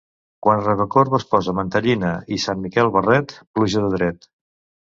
[0.45, 4.31] Quan Rocacorba es posa mantellina i Sant Miquel barret, pluja de dret.